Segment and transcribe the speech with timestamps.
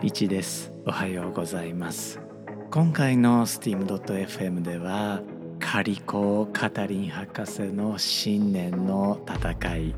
[0.00, 0.72] リチです。
[0.86, 2.20] おはようございます。
[2.70, 5.22] 今回の steam.fm では
[5.58, 9.94] カリコ・カタリン博士の新年の戦い。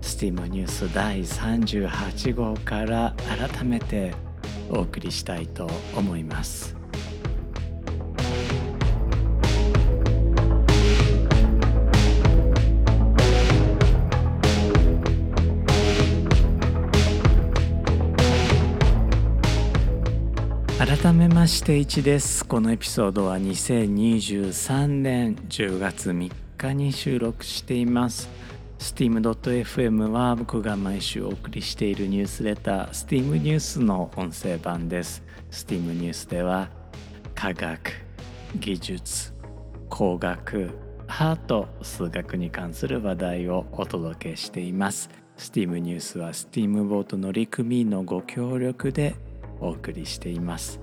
[0.00, 3.14] STEAM ニュース第38号から
[3.52, 4.14] 改めて
[4.70, 6.74] お送りしたいと思います。
[20.86, 22.44] 改めまして1です。
[22.44, 28.28] このエピソードは2023年10月3日に収録しています。
[28.78, 35.22] steam.fm は僕が毎週お送りしているニュースレター STEAM ニュースの音声版です。
[35.50, 36.68] STEAM ニュースでは
[37.34, 37.78] 科学
[38.60, 39.32] 技術
[39.88, 40.68] 工学
[41.08, 45.08] アート数学に関する話題をお届けしています。
[45.38, 49.14] STEAM ニュースは STEAM ボート乗組員のご協力で
[49.64, 50.78] お送りしています。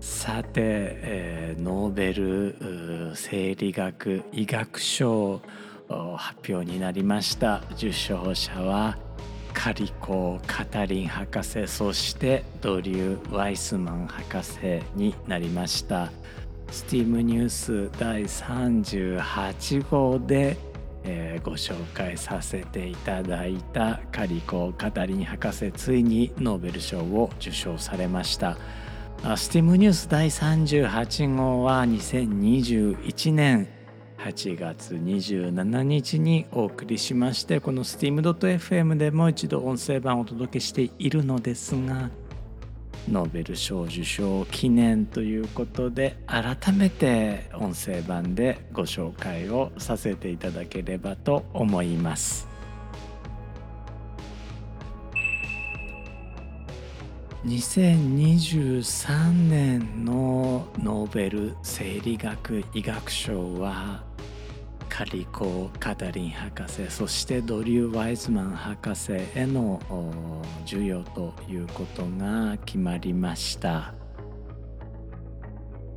[0.00, 5.40] さて、えー、ノーベル生理学医学賞
[6.16, 7.62] 発表になりました。
[7.72, 8.96] 受賞者は
[9.52, 16.12] カリコカタリン博士そしてドリュー・ワイスマン博士になりました。
[16.70, 20.56] スティームニュース第38号で、
[21.04, 28.56] えー、ご紹介させていただいたカリコカタリン博士ついにノーベル賞を受賞されました。
[29.36, 33.68] スティームニュース第38号は2021年
[34.18, 42.10] 8月27日にお送りしましてこの steam.fm でもう一度音声版をお届けしているのですが
[43.08, 52.48] ノーベル賞受賞記念ということで改めて音声版でご紹介をさせていただければと思います。
[57.44, 64.02] 2023年のノーベル生理学医学賞は
[64.88, 69.80] カリコ・カタリン博士そしてドリュー・ワイズマン博士への
[70.64, 73.94] 授与ということが決まりました。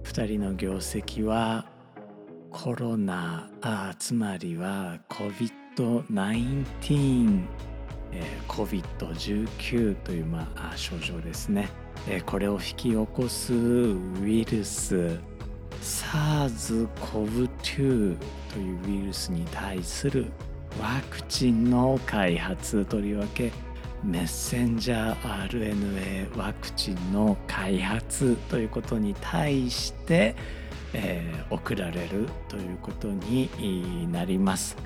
[0.03, 1.66] 2人の業績は
[2.50, 7.67] コロナあつまりは COVID-19
[8.11, 11.69] えー、COVID-19 という、まあ、症状ですね、
[12.07, 15.19] えー、これを引き起こすウイルス
[15.81, 18.17] SARS-CoV-2
[18.53, 20.27] というウイルスに対する
[20.81, 23.51] ワクチンの開発とりわけ
[24.03, 30.35] メッセンジャー RNA ワクチンの開発ということに対して、
[30.93, 34.77] えー、送られるということになります。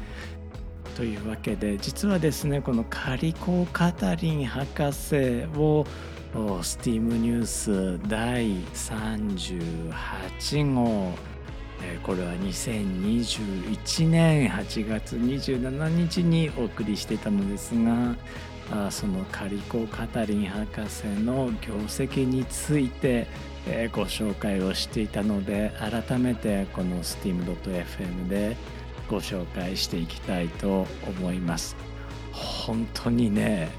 [0.96, 5.86] というわけで実はですねこのカリコ・カタリン博士を
[6.64, 11.12] スティームニュース第38号
[12.04, 18.16] これは2021年8月27日にお送りしていたのですが
[18.92, 23.28] そのカリコ・カタリン博士の業績について
[23.92, 28.56] ご紹介をしていたので改めてこの steam.fm で
[29.10, 31.76] ご紹介していきたいと思います。
[32.32, 33.70] 本当にね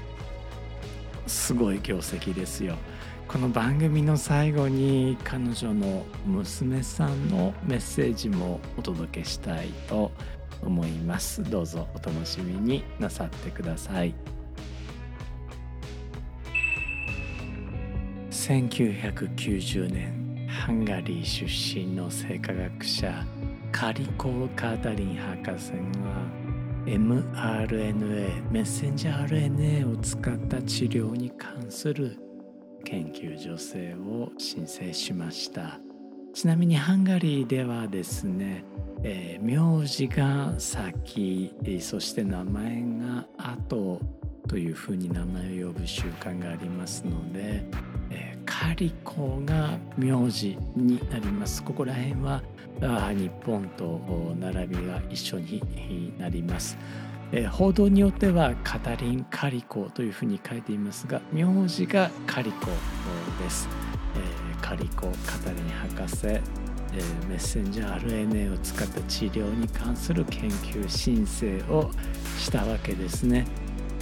[1.27, 2.75] すごい業績ですよ。
[3.27, 10.11] この番組の最後に彼女の娘さんのメッセージもお届けしたいと
[10.61, 11.41] 思います。
[11.43, 14.13] どうぞお楽しみになさってください。
[18.29, 23.25] 1990年ハンガリー出身の生化学者
[23.71, 25.77] カリコー・カータリン博士が
[26.85, 32.17] mRNA メッセンジャー RNA を使った治療に関する
[32.83, 35.79] 研究助成を申請しました。
[36.33, 38.65] ちなみにハンガリーではですね、
[39.03, 44.01] えー、名字が先そして名前が後
[44.47, 47.63] というふうに名前を呼ぶ習慣がありますので、
[48.09, 51.63] えー、カリコが名字になります。
[51.63, 52.41] ここら辺は
[52.83, 54.01] 日本と
[54.39, 56.77] 並びが一緒になります。
[57.51, 62.67] 報道によってはカタリン・カリコというふうに書いていますが名字がカリコ
[63.41, 63.67] です。
[64.61, 66.41] カリコ・カタリン博士メ
[67.35, 71.89] ッセンジャー RNA を使った治療に関する研究申請を
[72.37, 73.47] したわけですね。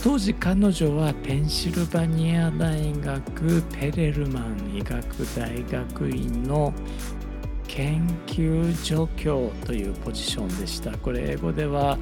[0.03, 5.05] 当時彼女はペンシルバニア大学ペレルマン医学
[5.37, 6.73] 大学院の
[7.71, 11.97] 研究助教というポジションでしたこれ英語では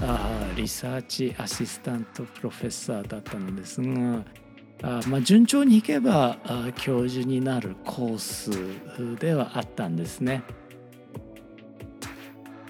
[0.00, 4.24] あリサーチアシスタントプロフェッサーだったのですが
[4.84, 8.50] あまあ、順調にいけばあ教授になるコース
[9.20, 10.42] ではあったんですね。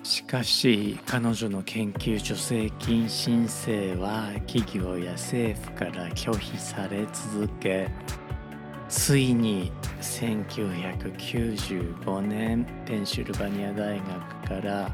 [0.02, 7.88] しかし彼女の研究助成金申請は企業や政府から拒否され続け
[8.92, 9.72] ついに
[10.02, 14.06] 1995年ペンシルバニア大学
[14.46, 14.90] から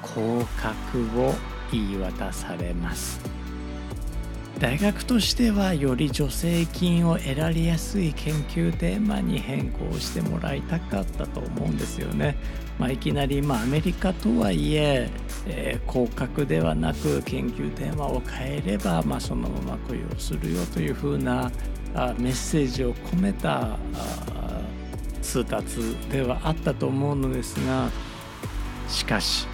[0.00, 1.34] 降格を
[1.70, 3.20] 言い渡されます
[4.58, 12.38] 大学としてはより助成金を得られやすい研究テーマに変更してもらいたかったと思うんですよね。
[12.78, 15.10] まあ、いきなり、まあ、アメリカとはいえ
[15.46, 21.52] えー、降格ではなく研究テーマを変えれば、まあ、そのまま雇用するよというふうな
[22.18, 23.78] メッセージを込めた
[25.22, 27.90] 通達ではあったと思うのですが
[28.88, 29.46] しかし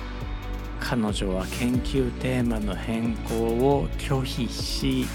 [0.81, 5.07] 彼女は研究テーマの変更を拒否し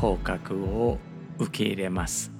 [0.00, 0.98] 降格を
[1.38, 2.32] 受け入れます。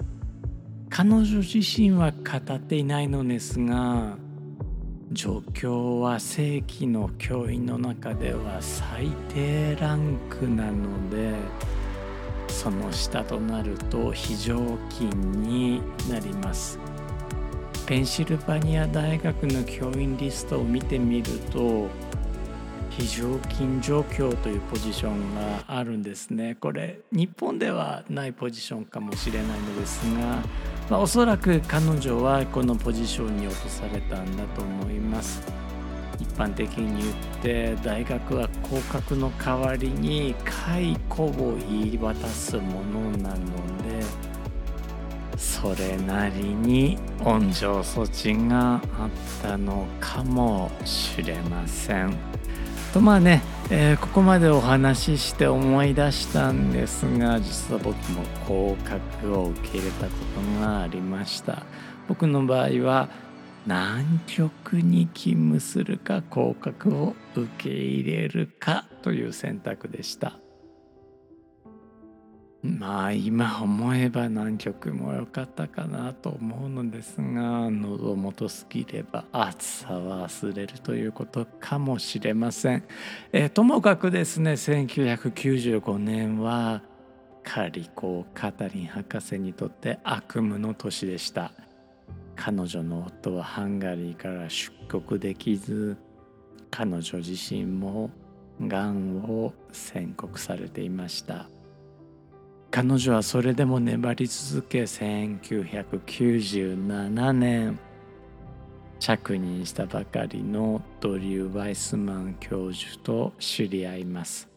[0.89, 4.17] 彼女自身は語っていないのですが
[5.13, 11.33] 状況は正規の教員の中では最低ランクなので
[12.51, 16.77] その下となると非常勤になります。
[17.85, 21.87] ペンシルバニア大学の教員リストを見てみると
[22.89, 26.55] 非常勤状況というポジションがあるんですね。
[26.59, 30.43] これ日本ではないポジションかもしれないのですが、
[30.89, 35.41] まあ、おそらく彼女はこのポジションに落とされたんだと思います。
[36.33, 43.37] 般的に言って大学は降格の代わりに解雇を言い渡すものなの
[43.83, 44.31] で
[45.37, 49.09] それなりに温情措置があっ
[49.41, 52.15] たのかもしれません。
[52.93, 60.11] とまあね、えー、ここまでお話しして思い出したんですが実は僕も降格を受け入れたこ
[60.59, 61.63] とがありました
[62.09, 63.07] 僕の場合は
[63.65, 70.39] 南極に勤務するか降格を受け入れるかという選択でした
[72.63, 82.83] まあ今思えば南極も良かったかなと思うのですが喉元すぎれば暑さは忘れるということかもしれません。
[83.31, 86.83] えー、ともかくですね1995年は
[87.43, 91.51] カリコ・カタリン博士にとって悪夢の年でした。
[92.35, 95.97] 彼女の夫はハンガリーから出国できず
[96.69, 98.09] 彼女自身も
[98.61, 101.49] がんを宣告されていました。
[102.71, 107.77] 彼女はそれでも粘り続け1997年
[108.97, 114.47] 着任したばかりのドリュー・ワイスマン教授と知り合います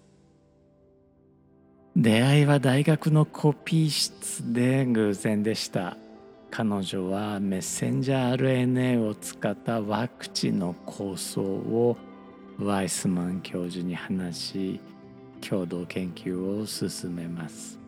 [1.97, 5.97] 出会いは大学のコピー室で偶然でした
[6.57, 11.97] 彼女はメッセンジャー RNA を使ったワクチンの構想を
[12.61, 14.81] ワイスマン教授に話し
[15.41, 17.81] 共同研究を進めます。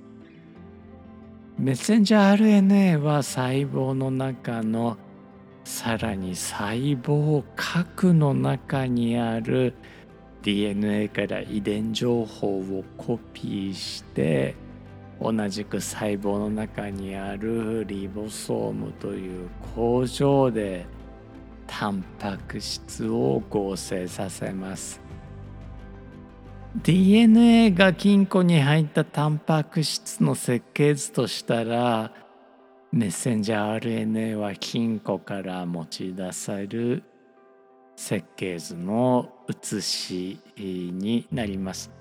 [1.57, 4.97] メッセンジャー RNA は細胞の中の
[5.63, 9.75] さらに細胞核の中にある
[10.43, 14.57] DNA から遺伝情報をコピーして
[15.21, 20.87] 同じく細胞の中にあるリボソームという工場で
[21.67, 25.01] タンパク質を合成させます
[26.83, 32.13] DNA が金庫に入ったタンパク質の設計図としたら
[32.93, 37.03] メッセンジャー RNA は金庫から持ち出される
[37.97, 41.96] 設計図の写しになります。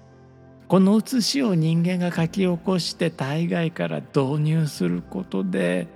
[0.67, 5.87] この写しを人間が書き起こして体外から導入することで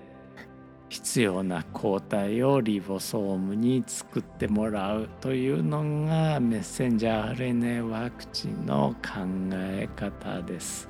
[0.89, 9.21] 必要な抗体をリボソームに作ってもらうというのがメッセンジャー RNA ワクチンの考
[9.53, 10.89] え方です。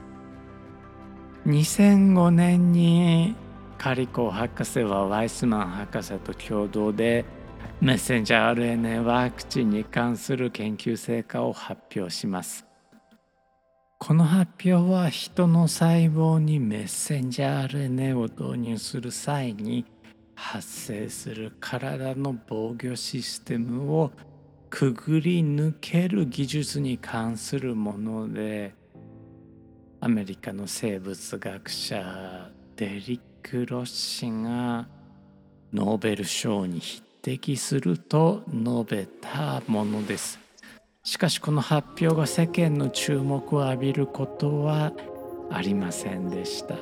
[1.46, 3.36] 2005年に
[3.78, 7.24] カリコ博士はワイスマン博士と共同で
[7.80, 12.69] メッセンジャー RNA ワクチンに関する研究成果を発表します。
[14.02, 19.86] この発表は人の細胞にメッセンジャー RNA を導入する際に
[20.36, 24.12] 発生する体の防御システムを
[24.70, 28.74] くぐり抜ける技術に関するもので
[30.00, 34.88] アメリカの生物学者デリック・ロッシが
[35.74, 40.49] ノーベル賞に匹敵すると述べたものです。
[41.10, 44.94] しかしこの発表が世間の注目を浴びることは
[45.50, 46.76] ありませんでした。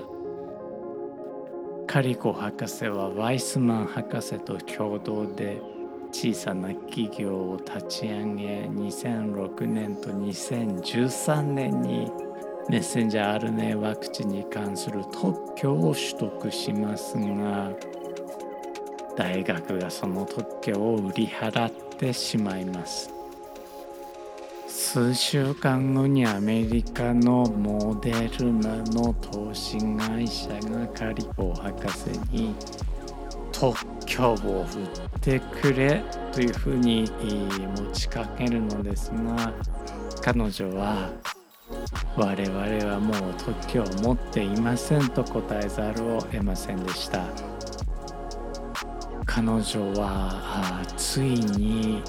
[1.88, 5.62] カリコ博士はワイスマン博士と共同で
[6.12, 12.12] 小さな企業を立ち上げ2006年と2013年に
[12.67, 17.72] メッセンジャー RNA ワクチンに関する特許を取得しますが
[19.15, 23.16] 大学がその特許を売り払ってしまいます。
[24.79, 32.53] 数週間後にアメリカのモデルナの投資会社がカリコ博士に
[33.51, 37.10] 特許を振ってくれというふうに
[37.75, 39.51] 持ちかけるのですが
[40.22, 41.10] 彼女は
[42.15, 47.25] 我々はもう特許を持っていませんと答えざるを得ませんでした。
[49.25, 49.62] 彼女
[49.93, 52.01] はついに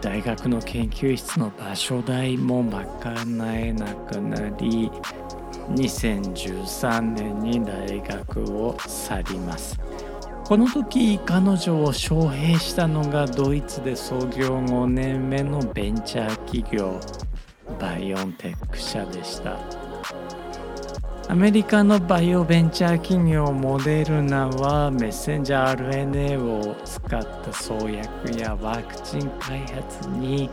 [0.00, 2.86] 大学の研究室の場所代も賄
[3.54, 4.90] えなくなり
[5.70, 9.78] 2013年に大学を去ります。
[10.44, 16.98] この時彼女を招聘したのがドイツで創業5年目のベンチャー企業
[17.78, 19.87] バイオンテック社でした。
[21.30, 30.48] アメリカのバイオベンチャー企業モデルナはメッセンジャー RNA を使った創薬やワクチン開発に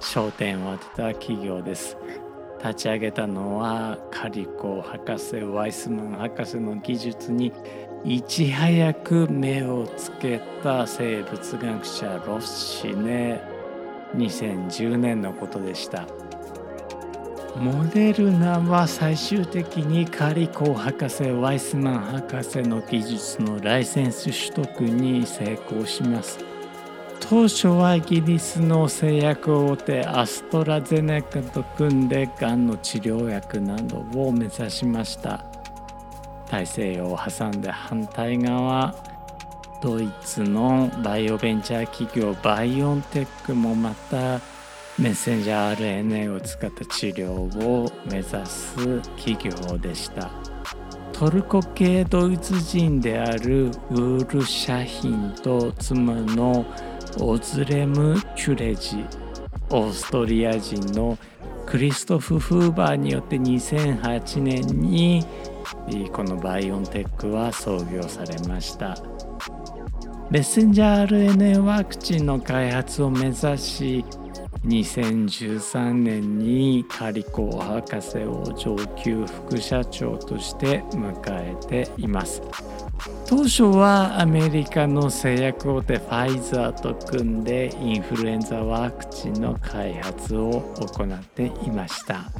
[0.00, 1.96] 焦点を当てた企業です。
[2.58, 7.52] 立ち上げたのはカリコ博士ワイスマン博士の技術に
[8.04, 13.40] いち早く目をつけた生物学者ロッシネ。
[14.16, 16.06] 2010年のことでした。
[17.56, 26.38] モデルナは最終的にカリコ博士ワイスマン博士の技術のライセンス取得に成功します。
[27.20, 35.44] 当初はイギリスの製薬大手アストラゼネカと組んでがんの治療薬などを目指しました。
[36.50, 38.94] 大西洋を挟んで反対側
[39.82, 44.40] ドイツのバイオベンチャー企業バイオンテックもまた
[44.98, 50.30] メッセンジャー RNA を使った治療を目指す企業でした。
[51.12, 56.66] トルコ系ドイツ人であるウール・シャヒンと妻の
[57.20, 59.04] オズレム・チュレジ。
[59.70, 61.16] オーストリア人の
[61.64, 65.24] クリストフ・フーバーによって2008年に
[66.12, 68.96] このバイオンテックは創業されました。
[70.30, 74.04] メッセンジャー RNA ワクチンの開発を目指し
[74.64, 82.42] 2013年にカリコ博士を上級副社長として迎えています。
[83.26, 92.30] 当初はアメリカの製薬大手ファイザーと組んでインフルエンザワクチンの開発を行っていました。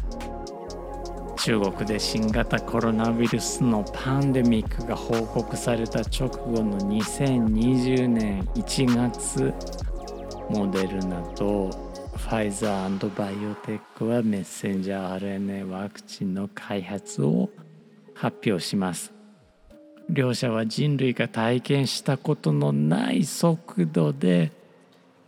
[1.38, 9.52] 中国で新型コロナウイルスのパンデミックが報告された直後の2020年1月
[10.48, 17.50] モデルナとファイザーバイオテックはメッセンジャー RNA ワクチンの開発を
[18.14, 19.12] 発表します。
[20.08, 24.52] 両者は人類が体験したことのない速度で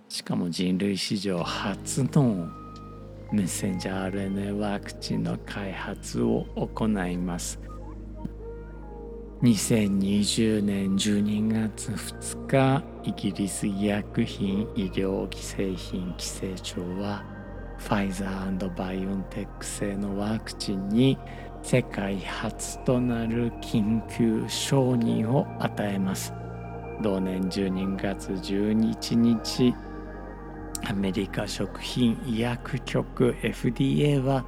[0.09, 2.49] しかも人類史上初の
[3.33, 7.59] メッセンジャー RNA ワクチンの開発を行います。
[9.45, 17.23] 2020年12月2日イギリス医薬品医療製品規制庁は
[17.77, 21.19] ファイザーバイオンテック製のワクチンに
[21.63, 26.33] 世界初となる緊急承認を与えます。
[27.03, 29.75] 同年12月12日
[30.87, 34.47] アメリカ食品医薬局 FDA は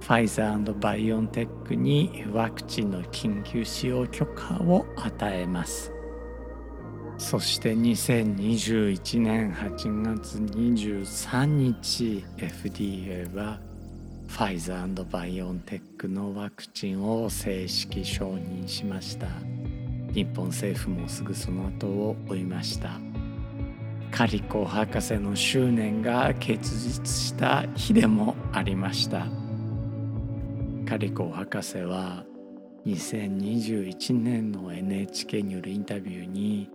[0.00, 5.92] ファイザーバイオンテックにワクチンの緊急使用許可を与えます。
[7.18, 13.60] そして2021年8月23日 FDA は
[14.26, 19.26] ファイザーバイオンテックのワクチンを正式承認しました。
[20.14, 22.98] 日本政府もすぐその後を追いました。
[24.10, 29.39] カリコ博士の執念が結実した日でもありました。
[30.90, 32.24] カリコ博士は
[32.84, 36.68] 2021年の NHK によるインタビューに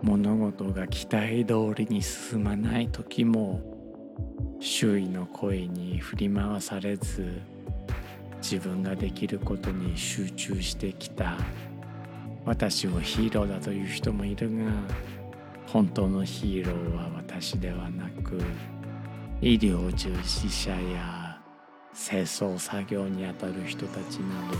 [0.00, 3.60] 物事が期待通りに進まない時も
[4.60, 7.42] 周囲の声に振り回されず
[8.38, 11.36] 自分ができることに集中してきた。
[12.46, 14.64] 私をヒーローだという人もいるが
[15.66, 18.40] 本当のヒーローは私ではなく
[19.42, 21.23] 医療従事者や
[21.94, 24.58] 清掃作業にあたる人たちなど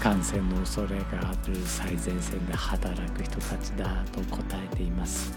[0.00, 5.32] 感染の恐れがある最前線で働く人たちだと答えています。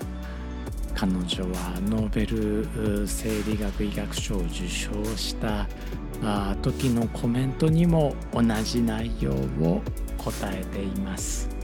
[0.94, 5.68] 彼女はノーベル生理学医学賞を受賞した
[6.62, 9.82] 時のコメントにも同じ内容を
[10.18, 11.57] 答えています。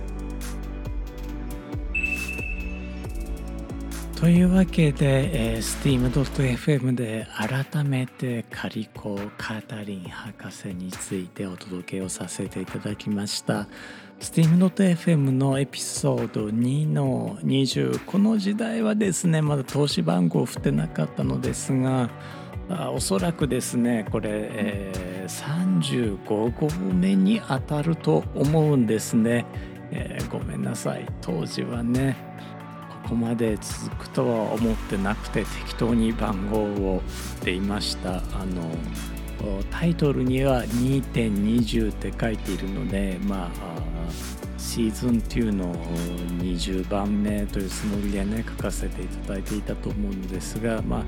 [4.24, 13.68] というわけで、えー、steam.fm で改めてカリコ・カタリン博士についてお届けをさせていただきました。
[14.22, 22.10] steam.fm のエピソード2の20この時代はですねまだ投資番号を振ってなかったのですが
[22.70, 29.46] あおそらくですねこれ、えー、35号目に当たると思うんですね、
[29.92, 31.06] えー、ごめんなさい。
[31.20, 32.33] 当時はね
[33.14, 37.04] ここまで続くとは思ってなくて適当に番号を
[37.36, 38.16] 振っていました。
[38.16, 38.76] あの
[39.70, 44.10] タイトルには2.20って書いているのでまあ
[44.58, 45.76] シーズン2の
[46.40, 51.06] 20番目というつもりでね書かせていただいていたと思うんですがま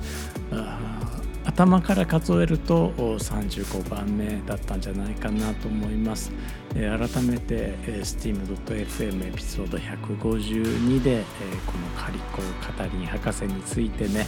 [0.51, 6.31] あ頭から数えると35番目だったんじゃないかなと思います。
[6.73, 6.87] 改
[7.23, 11.23] めて、steam.fm エピソード152で、
[11.65, 14.27] このカリコ・カタリン博士についてね、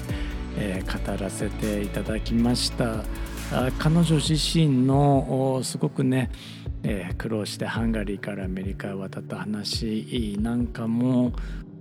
[0.86, 3.04] 語らせていただきました。
[3.80, 6.30] 彼女自身のすごくね、
[7.18, 11.34] 苦労してハンガリーからアメリカへ渡った話なんかも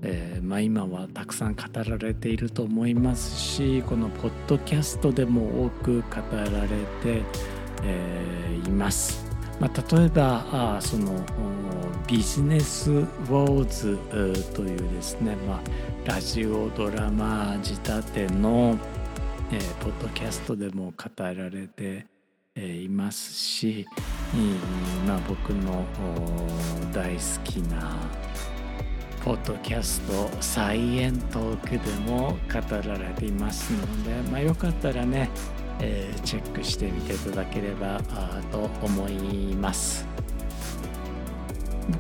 [0.03, 6.69] えー、まあ、今はたくさん語られていると思いますしこのポッドキャストでも多く語られ
[7.03, 7.23] て、
[7.83, 9.25] えー、います。
[9.59, 11.15] まあ、例えばあその
[12.07, 13.97] ビジネスウォーズ
[14.53, 15.61] というですね、まあ、
[16.05, 18.79] ラジオドラマ仕立ての、
[19.51, 22.07] えー、ポッドキャストでも語られて、
[22.55, 23.87] えー、いますし、
[25.07, 25.87] まあ、僕の
[26.93, 27.97] 大好きな
[29.27, 35.29] ポッドキャスト「サイエントーク」でも語られていますので、まあ、よかったらね、
[35.81, 38.01] えー、チェックしてみていただければ
[38.53, 40.07] と思います。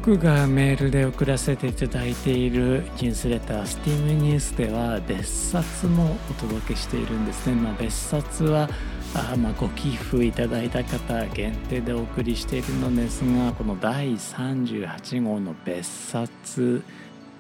[0.05, 7.57] 僕がメールで送らせていただいているニュースレター STEAM ニュースでは別冊もお届けしているんですね。
[7.57, 8.69] まあ、別冊は
[9.15, 16.83] あまあご寄付いただいた方限定でお送りしているのですがこの第38号の別冊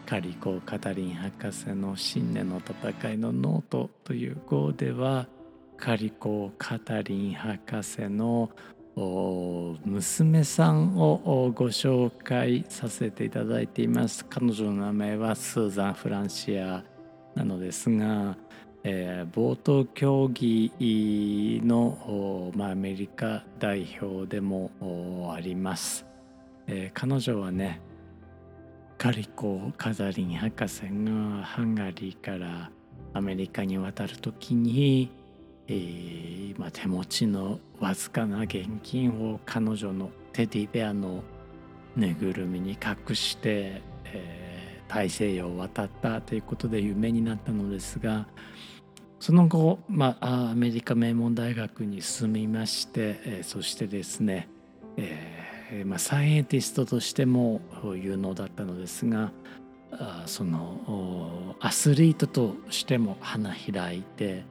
[0.06, 5.26] カリコ・カタリン博士の新年の戦いのノートという号では
[5.76, 8.50] カリコ・カタリン博士の
[9.84, 14.24] 娘さんをご紹介させていただいています。
[14.24, 16.84] 彼女の名前はスーザン・フランシア
[17.34, 18.38] なのですが、
[18.84, 24.70] えー、冒頭競技の、まあ、アメリカ代表でも
[25.34, 26.06] あります、
[26.68, 27.80] えー、彼女はね
[28.98, 32.70] カリコ・カザリン博士がハンガリーから
[33.12, 35.10] アメリカに渡る時に、
[35.68, 41.22] えーまあ、手持ちのわずかな現金を彼女のテディベアの
[41.94, 48.26] ぬいぐるみに隠して、えー、大西洋を渡ったということで有名になったのですが
[49.20, 54.48] その後、まあ、アメリカ名門大学に進みまして、えー、そしてですね、
[54.96, 55.35] えー
[55.70, 57.60] え、まあ、サイエンティストとしても
[57.94, 59.32] 有能だったのですが
[60.26, 64.44] そのアスリートとしても花開いて、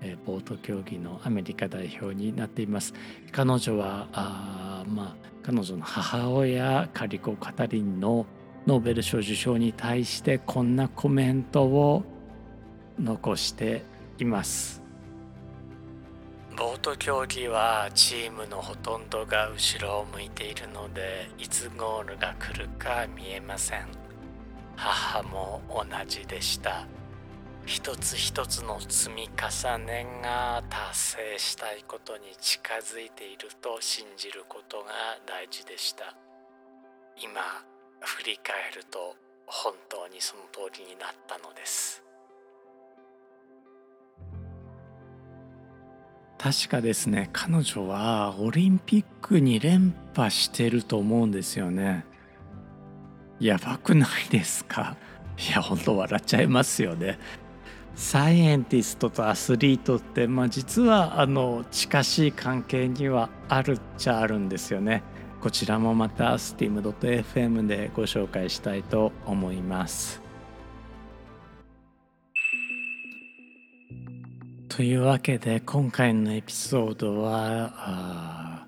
[0.00, 2.94] え、ボート競技のアメリカ代表になっています
[3.32, 8.26] 彼女はあ、まあ、彼女の母親カリコ・カタリンの
[8.66, 12.04] ノーベル賞受賞に対してこんなコメントを
[12.98, 13.82] 残して
[14.18, 14.83] います。
[16.56, 23.88] ボート競技はチームのほとんどが後ろを向いているのでいつゴールが来るか見えません。
[24.76, 26.86] 母も同じでした。
[27.66, 34.92] 一つ一つの積み重ねが達成したいことに近づいていると信じることが
[35.26, 36.14] 大事でした。
[37.20, 37.40] 今
[38.00, 42.03] 振り返ると本当にその通りになったのです。
[46.38, 52.04] 確かですね彼女はオリンピックに連覇してると思うんですよね。
[53.40, 54.96] やばくないですか？
[55.48, 57.18] いや本当笑っちゃいますよね。
[57.94, 65.02] サイエンティストとアスリートって、まあ、実はあの近しい関係にはあるっちゃあるんですよね。
[65.40, 70.20] こちらもまた steam.fm でご紹介したいと思います。
[74.76, 78.66] というわけで今回のエピソードは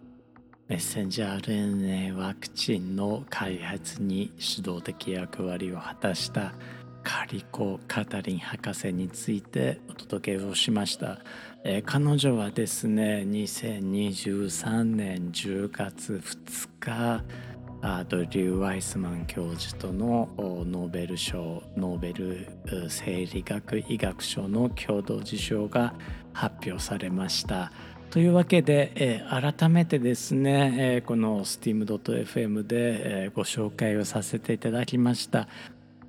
[0.69, 6.55] メッセンジャー RNA ワクチンの開発に主導的役割を果たした
[7.03, 11.19] カリコ・カタリン博士についてお届けをしました、
[11.65, 17.25] えー、彼女はですね2023年10月2日
[17.83, 22.49] アドリュー・ワイスマン教授とのノーベル賞ノーベル
[22.89, 25.95] 生理学医学賞の共同受賞が
[26.33, 27.73] 発表されました。
[28.11, 35.49] というわけで、えー、改めてですね、えー、この steam.fm で、えー、ご紹介をさせていただきました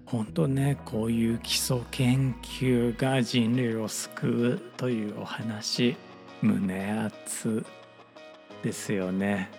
[0.05, 5.97] 本当ねこういう基礎研究が人類を救うというお話
[6.41, 7.65] 胸熱
[8.63, 9.49] ですよね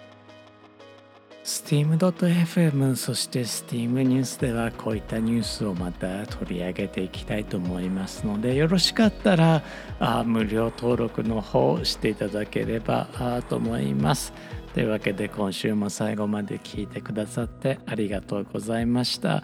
[1.48, 9.62] steam.fm そして steam ニュースではこういったニュースをまた取り上げていきたいと思いますのでよろしかったら
[9.98, 14.34] あ無料登録の方していただければあと思います
[14.74, 19.42] というわけで今週も最後まで聞いてくださってありがとうございました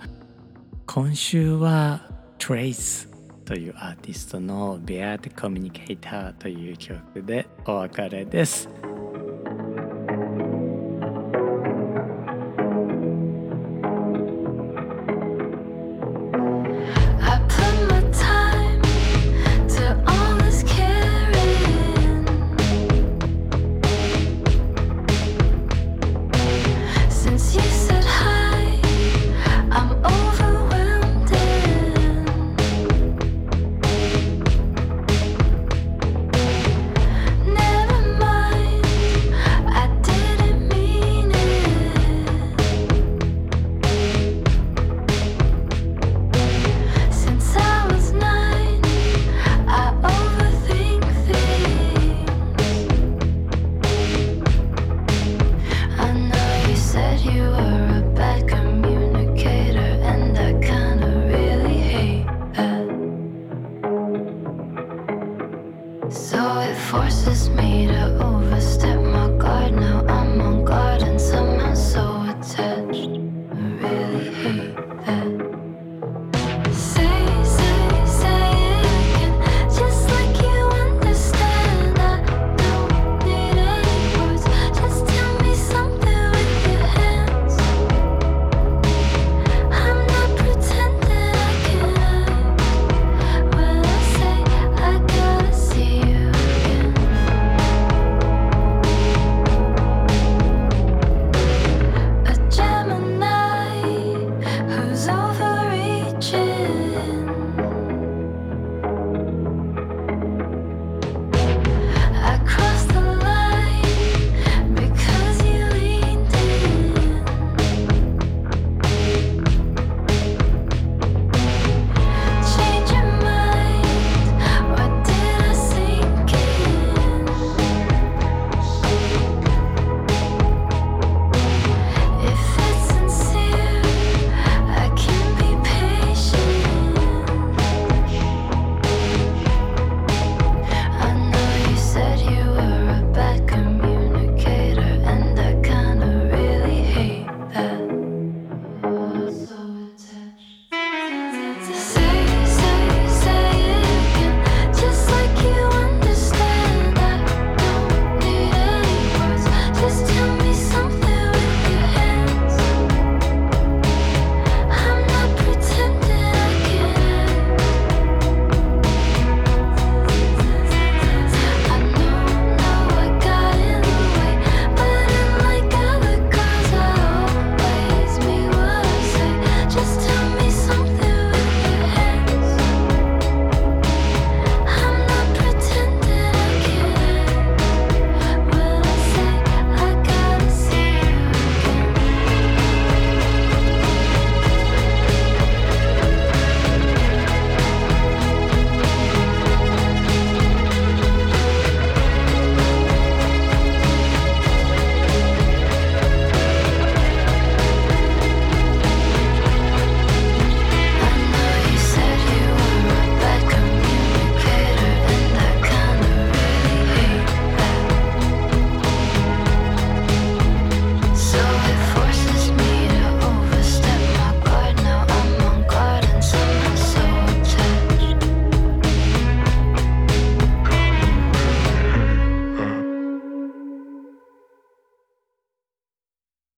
[0.84, 3.08] 今週は Trace
[3.46, 8.93] というアーティストの Beard Communicator という曲でお別れです。